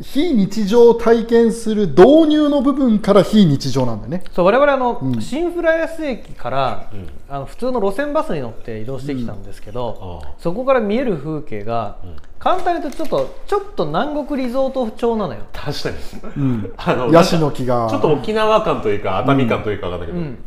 [0.00, 4.22] 非日常を体験する導入の部分から非日常なんだね。
[4.32, 5.20] そう我々あの、うん。
[5.20, 7.08] 新浦安駅から、ん。
[7.28, 10.34] あの普通の路線バスに乗って移動してきたんですけど、ああ。
[10.38, 11.98] そこから見える風景が、
[12.38, 15.96] 簡単に言うとちょっとちょっと南国リゾート調なのよ、確かに。
[16.36, 16.72] うん。
[16.78, 17.88] あのヤシの木が。
[17.90, 19.88] ちょっと沖縄感というか熱海感というか。
[19.88, 20.44] わかんないけど、うん。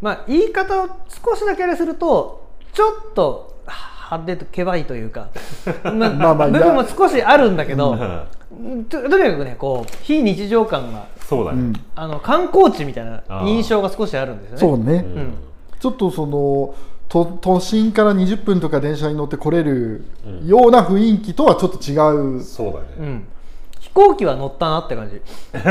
[0.00, 3.51] まあ、言い方を少しだけあれするとちょっと
[4.12, 5.28] 派手とけばいというか、
[5.84, 8.84] まあまあまあ部分も少しあるんだけど、うん。
[8.84, 11.72] ととにかくねこう非日常感がそうだね、うん。
[11.94, 14.84] あの観光地みたいな印象が少しあるんですよね。
[14.84, 15.20] そうね、うん。
[15.20, 15.32] うん。
[15.80, 16.74] ちょっとその
[17.08, 20.04] と都心から20分とか電車に乗って来れる
[20.44, 23.24] ような雰囲気とはちょっと違う、そうだね、うん。
[23.24, 23.31] 飛
[23.94, 25.20] 行機は乗ったなって感じ。
[25.52, 25.70] そ う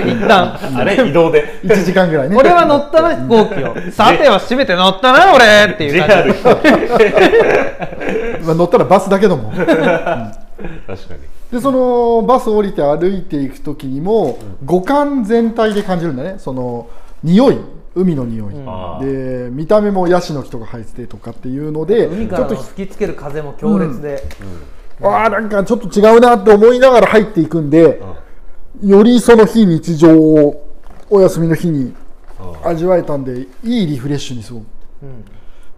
[0.00, 0.58] 一旦。
[0.76, 1.08] あれ？
[1.08, 2.36] 移動で？1時間ぐらいね。
[2.36, 3.74] 俺は乗ったな飛行機を。
[3.92, 6.38] さては閉めて乗ったな俺っていう感じ。
[8.46, 9.50] まあ乗ったらバスだけども。
[9.58, 11.20] 確かに。
[11.52, 16.34] でそのバス降りて歩いていく時にも、五感全体で感じるんだね。
[16.38, 16.86] その
[17.22, 17.58] 匂い。
[17.94, 24.22] 海の匂い、あで見た目もヤシの木とか生えててとかっていうので海からのちょっと吹きつける風も強烈で、
[25.02, 28.00] ああなんかちょっと違うなって思いながら入っていくんで、
[28.82, 30.68] よりその非日常を
[31.10, 31.94] お休みの日に
[32.64, 34.64] 味わえたんでいいリフレッシュにすごく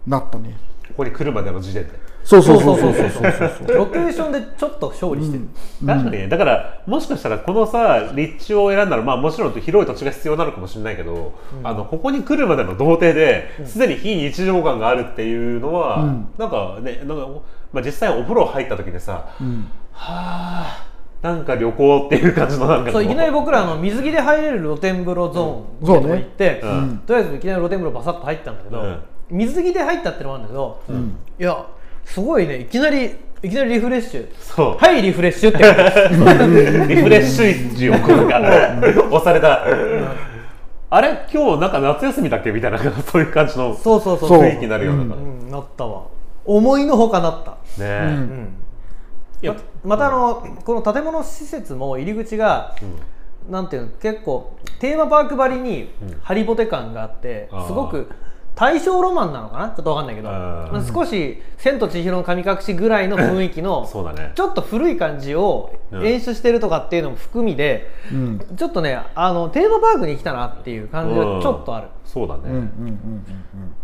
[0.07, 0.57] なったね、
[0.89, 2.11] ここに来るまでの時点で。
[2.23, 3.75] そうそうそうそうそうそうそう。
[3.75, 5.47] ロケーションでちょっと勝利してる、
[5.83, 16.27] 確かにねだからもしかしたらこのさ立地を選んだらまあもちろん広い土地が必要なのかもしれないけど、あのここに来るまでの童貞ですでに非日常感があるっていうのは、うん。
[16.37, 17.27] なんかねなんか、
[17.73, 19.67] まあ、実際お風呂入った時にさ、うん。
[19.93, 20.87] はあ
[21.21, 26.97] なんか旅行っていう感じのなんかそういきなり僕らあの水着で入れる露天風呂ゾーンそうねってとこ行って、うん。
[27.05, 28.99] とりあえずいきなり露天風呂バサッと入ったんだけど、うん。
[29.29, 31.17] 水着で入ったってのもあるんだけど、ん。
[31.39, 31.65] いや
[32.05, 32.57] すごいね。
[32.61, 34.27] いきなりいきなりリフレッシュ。
[34.39, 34.77] そう。
[34.83, 35.59] はいリフレッシュって
[36.93, 38.81] リフレッシュをこうなん。
[38.81, 39.63] か押された、
[40.89, 41.25] あれ？
[41.31, 42.51] 今日なんか夏休みだっけ？
[42.51, 44.41] みたいなそういう感じのそうそうそうそう。
[44.41, 45.09] 雰囲気になるような、うん。
[45.09, 46.01] ねうん、なったわ
[46.45, 48.15] 思いのほかなった、え、うん。
[48.15, 48.57] うん
[49.41, 52.75] いやまたあのこの建物施設も入り口が、
[53.49, 55.89] なんていうの結構テーマパークばりに
[56.21, 57.67] ハリボテ感があって、あー。
[57.67, 58.07] すごく
[58.53, 59.69] 大正ロマンなのかな？
[59.69, 64.33] ちょっとわかんないけど、まあ少し「千と千尋の神隠し」ぐらいの雰囲気の そうだね。
[64.35, 66.05] ちょっと古い感じをうん。
[66.05, 68.39] 演出してるとかっていうのも含みで、うん。
[68.55, 71.87] ちょっとねあのテーマパークに来たなっていう感じがちょっとある。
[72.05, 73.75] そうだね、うんうんうん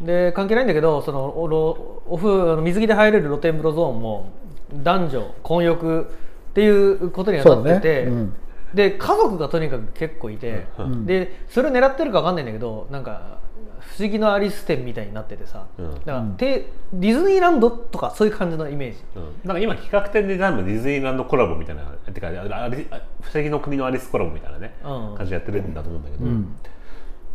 [0.00, 4.32] で関係ないんだけどそのおろお風あの水着で入れる露天風呂ゾーンも
[4.72, 6.08] 男女混浴
[6.50, 8.10] っていうことにはなってて、ね。
[8.10, 8.34] うん。
[8.74, 11.06] で家族がとにかく結構いて、ん。
[11.06, 13.38] でそれを狙ってるか分かんないんだけどなんか
[13.80, 15.94] 不思議のアリス展みたいになっててさ、うん。
[15.94, 18.98] だから、てディズニーランドとかそういう感じのイメージ。
[19.16, 19.22] うん。
[19.44, 25.16] なんか今企画展で多分ディズニーランドコラボみたいなてか不思議の国のアリスコラボみたいなね、うん。
[25.16, 26.56] 感じでやってるんだと思うんだけど、ん。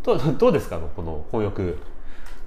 [0.02, 1.78] どうどうですかこの混浴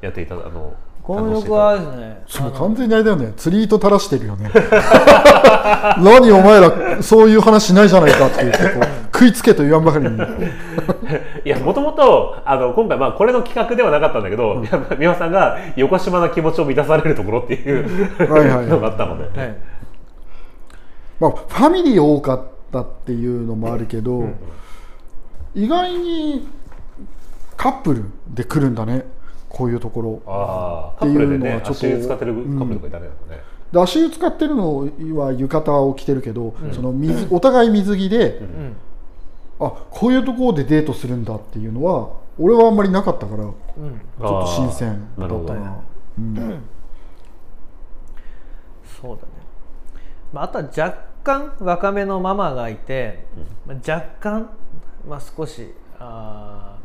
[0.01, 3.33] やっていたあの混浴はですねそう完全にあれだよね。
[3.37, 4.51] 釣り糸垂らしてるよね。
[5.99, 8.83] 何お前らそういう話しないじゃないかって言ってこう
[9.13, 10.17] 食いつけと言わんばかりに。
[11.45, 18.65] いやもともとあの今回まあこれの企画ではなかったんだけど、いや美輪さんが横島な気持ちを満たされるところっていうはいはいはい。
[18.65, 19.55] のがあったので、はい。
[21.19, 24.25] まあ、ファミリー多かったっていうのもあるけど、
[25.55, 26.47] 意外に
[27.55, 29.05] カップルで来るんだね
[29.57, 30.21] こういうところ。
[30.27, 33.11] ああカっていうのはちょっと足湯使ってるカップルとかいたね,、ね。
[33.71, 38.75] で足湯使ってるのは浴衣を着てるけど、その水 お互い水着で、うん。
[39.59, 45.07] あこういうところでデートするんだっていうのは俺はあんまりなかったからちょうんっと新鮮。
[45.17, 45.77] だったな、
[46.19, 46.35] うん。
[49.01, 49.27] そうだね、
[50.31, 53.25] まあ、あとは若干若めのママがいて、
[53.65, 54.49] まあ、若干、
[55.07, 56.76] まあ、少しあー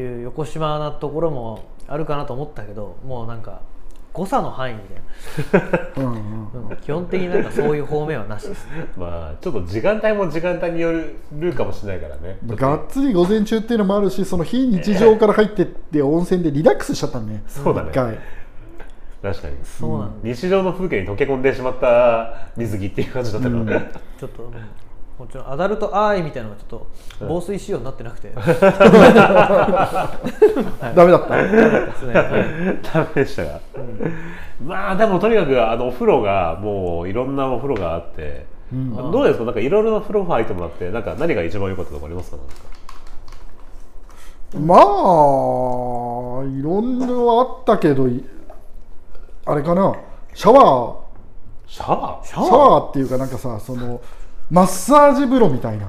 [0.00, 3.60] っていう横島なところもあるかなと思ったけどもうなんか
[4.12, 5.62] 誤差の範囲みたい
[5.98, 6.14] うんうん。
[6.14, 8.66] な、うん基本的になんかそういう方面はなしです。
[8.66, 10.92] ねまあちょっと時間帯も時間帯によ
[11.38, 12.38] るかもしれないからね。
[12.46, 17.90] がっつり午前中っていうのもあるしその非日常から入ってって温泉でリラックスしちゃったねそうだね。
[17.90, 18.18] 一回。
[19.22, 19.56] 確かに。
[19.64, 24.52] そうなんだ、日常の風景に溶け込んでしまった水着っていう感じだったからね、ちょっと、うん
[25.20, 26.86] もちろんアダルトアイみたいなのがちょっと
[27.28, 28.46] 防水仕様になってなくて、 ダメ
[31.12, 31.36] だった。
[31.36, 32.14] ですね。
[32.14, 32.24] はい
[32.82, 33.60] ダメでしたが、
[34.64, 38.96] まあでもとにかくあのお風呂がもういろんなお風呂があって、ん。
[38.96, 39.44] どうですか？
[39.44, 42.38] なんかいろいろな風呂入ってもらってなんか何が一番良かったとかありますか？
[44.54, 44.78] なんかまあ
[46.44, 48.24] いろんなあったけどい
[49.44, 49.94] あれかな？
[50.32, 50.96] シャワー？
[51.66, 52.26] シャワー。
[52.26, 54.00] シャワーっていうかなんかさその
[54.50, 55.86] マッサージ風呂みたいな。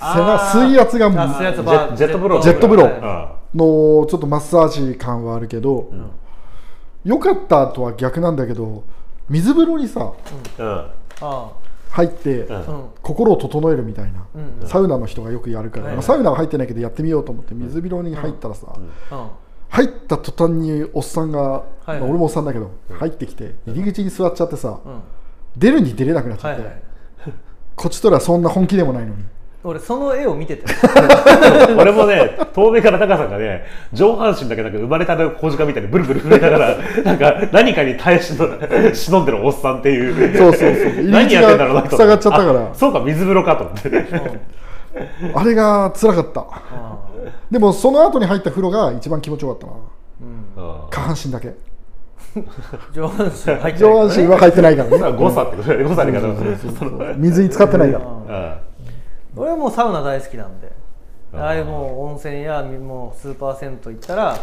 [0.00, 2.42] 水圧があ水圧ジェジェット風呂。
[2.42, 3.42] ジェット風呂。
[3.54, 5.92] のちょっとマッサージ感はあるけど、
[7.04, 8.84] 良かったとは逆なんだけど
[9.28, 10.12] 水風呂にさ
[11.90, 12.48] 入って、
[13.02, 18.80] 心を整えるみたいな、うんサウナの人がよくやるから、サウナは入ってないけどやってみようと思って水風呂に入ったらさ、う
[19.14, 19.28] ん。
[19.68, 22.00] 入った途端におっさんが、はい。
[22.00, 25.02] まあ俺もおっさんだけど、入ってきて入り口に座っちゃってさ、うん。
[25.56, 26.82] 出るに出れなくなっちゃって、はいはい
[27.76, 29.24] こっちとらそんな本気でもないのに。
[29.64, 30.64] 俺その絵を見てて。
[31.78, 40.36] 俺もね遠目からタカさんがね上半身だけなんか生まれたての小鹿みたいにブルブル震えながらなんか何かに耐え忍んでるおっさんっていう。
[40.36, 41.04] そうそうそう。
[41.06, 41.90] 何口やってんだろうなと。
[41.90, 42.60] が塞がっちゃったから。
[42.60, 44.06] あそうか水風呂かと思って。
[45.34, 46.40] あれが辛かった。
[46.40, 46.98] あ
[47.50, 49.72] でもその後に入った風呂が一番気持ちよかったな。
[49.72, 49.76] ー、
[50.58, 50.90] うん、うん。
[50.90, 51.54] 下半身だけ
[52.92, 55.18] 上半身入ってない上半身は入ってないからね。
[55.18, 58.04] 誤差ってことだよね誤差に方その水に浸かってないから。
[58.06, 59.42] うん。
[59.42, 60.72] 俺はもうサウナ大好きなんで。
[61.34, 64.36] あーああいうもう温泉やもうスーパー銭湯行ったら、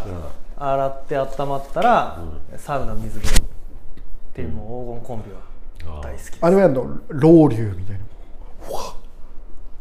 [0.58, 2.20] 洗って温まったら、
[2.58, 6.38] サウナ水風呂っていうもう黄金コンビは大好きです。
[6.42, 8.02] あれはやんのロウリュみたいな。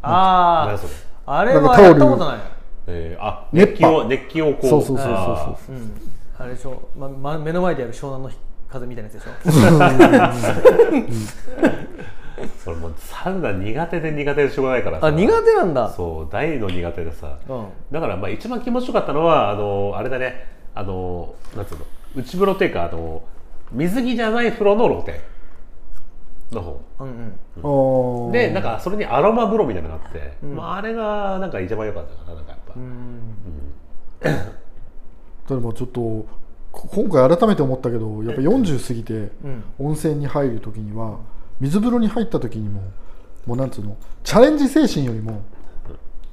[0.01, 0.77] あ
[1.25, 2.39] ああれはやったことない。
[2.87, 4.67] えーあ熱気を熱気をこう。
[4.67, 5.75] そうそうそうそうあそう。
[5.75, 5.91] うん
[6.39, 8.31] あれでしょ、まま、目の前でやる湘南の
[8.69, 9.31] 風みたいなやつでしょ？
[12.39, 15.07] ーそれもうサウナ苦手で苦手でしょうがないからさ。
[15.07, 15.89] あ苦手なんだ。
[15.89, 17.37] そう大の苦手でさ。
[17.49, 17.67] うん。
[17.91, 20.47] だからまあ一番気持ちよかったのはあのあれだね。
[20.73, 21.85] あのなんつうの？
[22.15, 23.21] 内風呂っていうかあの
[23.73, 25.19] 水着じゃない風呂の露天
[26.51, 26.81] の方。
[26.99, 27.33] うん
[28.27, 28.31] うん。
[28.31, 30.55] でなんかそれにアロマ風呂みたいなのがあって、ん。
[30.55, 33.35] まあ、あれがなんか一番良かったかななんかやっぱ、うん
[35.55, 35.99] でもちょっと
[36.71, 39.63] こ今回改めて思ったけどやっぱ40過ぎてうん。
[39.79, 41.19] 温泉に入る時には
[41.59, 42.81] 水風呂に入った時にも
[43.45, 45.43] もうなんつうのチャレンジ精神よりも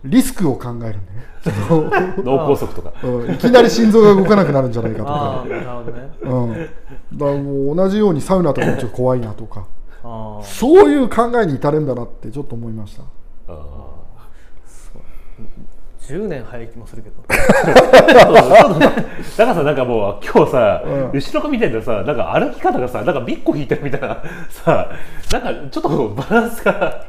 [0.04, 1.02] リスクを考えるんだよね。
[2.22, 2.92] 脳梗塞とか。
[3.02, 3.34] うん。
[3.34, 6.10] いきなり心臓が動かなくなるんじゃないかとか、ああなるほどね。
[6.22, 9.66] うん、だからもう同じようにサウナとかもちょっと怖いなとか。
[10.04, 13.02] ああそういう考えに至るんだなってちょっと思いました。
[13.48, 13.86] あ
[16.08, 17.22] 10年早い気もするけど。
[17.26, 17.34] ー
[18.80, 21.10] だからさなんかもう今日さ、うん。
[21.12, 24.22] 後ろが見ててさなんか歩き方がさなんかビッコ引いてるみたいな。
[24.48, 24.88] さ
[25.32, 27.04] なんかちょっとバランスが。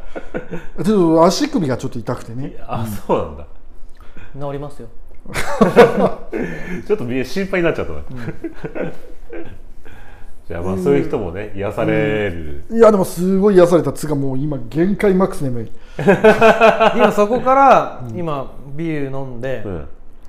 [0.84, 2.56] ちょっと足首がちょっと痛くてね。
[2.68, 3.46] あそうなんだ。
[4.40, 4.88] 治りますよ。
[6.88, 8.00] ちょっとみ心配になっちゃったな、
[10.48, 13.92] じゃあまあそういう人もね癒される、いやでもすごい癒された。
[13.92, 15.72] つがもう今限界マックス眠い。
[16.96, 19.88] 今そこから今ビール飲んで、うん。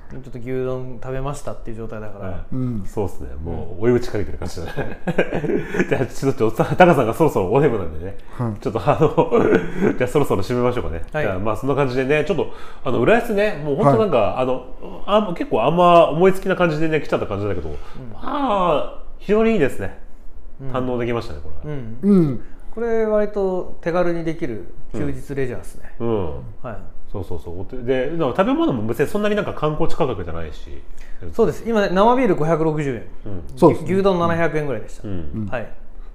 [0.09, 2.83] ちょっと牛丼食べましたっていう状態だから、うん。
[2.83, 4.99] そうですね、もう追い打ちかけてる感じだね。
[5.87, 8.59] じゃあ、ちょっと、タカさんがそろそろお眠なんでね、はい。
[8.59, 9.31] ちょっとあの、
[9.95, 11.03] じゃあそろそろ締めましょうかね。
[11.13, 11.23] はい。
[11.23, 12.47] じゃあ、まあそんな感じでね、ちょっと、
[12.83, 14.65] あの、浦安ね、もう本当なんか、あの、
[15.05, 17.69] あ結構あんま思いつきな感じでね、来ちゃった感じだけど、
[18.11, 19.99] まあ、非常にいいですね。
[20.73, 21.77] 堪能できましたね、これは。
[21.77, 22.41] うん、うん。
[22.73, 26.25] これ割と手軽にできる休日レジャーですね、うん。
[26.63, 27.85] はいそうそうそう。
[27.85, 30.81] で、食べ物も別にそんなになんか観光地価格じゃないし。
[31.33, 31.63] そうです。
[31.67, 33.03] 今ね生ビール560円。
[33.25, 33.43] うん。
[33.55, 33.83] そうです。
[33.83, 35.47] ね牛丼700円ぐらいでした、うん。
[35.51, 35.61] はい。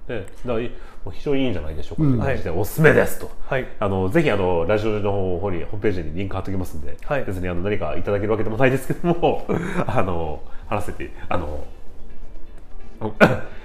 [0.07, 0.69] ね、だからい
[1.03, 3.29] もう非常にいいんじゃないでしょうか、うんという感じで、おすすめですと。
[3.47, 3.67] はい。
[3.79, 7.23] あのぜひあのラジオの方にホームページにリンク貼っておきますんで、はい。
[7.25, 9.45] 別にあの何かいただけるわけでもないですけども
[9.87, 11.65] あの貼らせてあの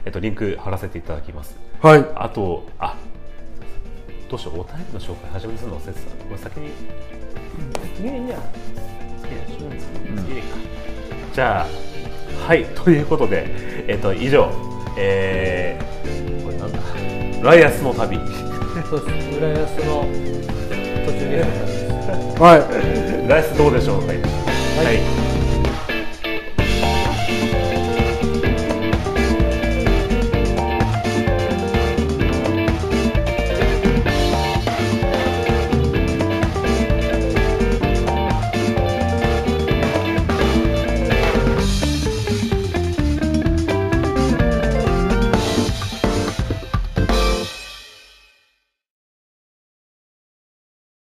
[0.05, 1.57] えっとリンク貼らせていただきます。
[1.81, 2.05] はい。
[2.16, 2.97] あとあ
[4.31, 6.73] どうしようお便りの紹介始めするの忘れてたこれ先にいい
[8.23, 8.27] ん。
[8.29, 8.49] じゃない
[9.23, 10.57] 次でしょ次でいいか
[11.35, 11.66] じゃあ
[12.47, 13.45] はいということで
[13.88, 14.51] えっーと以上
[14.97, 16.73] えー、これなん。
[16.73, 16.79] だ
[17.43, 18.19] ライアスの旅
[18.88, 20.05] そうです浦安の
[21.07, 21.35] 途中に
[22.40, 25.30] はいライスどうでしょうか、はい